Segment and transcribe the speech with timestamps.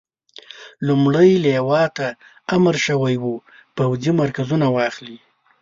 [0.87, 2.07] لومړۍ لواء ته
[2.55, 3.33] امر شوی وو
[3.75, 5.17] پوځي مرکزونه واخلي.